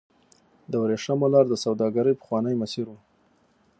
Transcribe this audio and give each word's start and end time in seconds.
د 0.71 0.73
ورېښمو 0.83 1.27
لار 1.33 1.45
د 1.49 1.55
سوداګرۍ 1.65 2.13
پخوانی 2.19 2.55
مسیر 2.61 2.85
و. 2.89 2.93